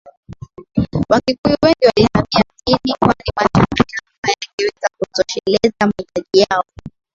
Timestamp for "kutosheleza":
4.97-5.77